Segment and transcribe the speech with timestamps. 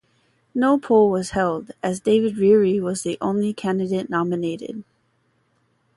[0.55, 4.83] No poll was held as David Ryrie was the only candidate nominated.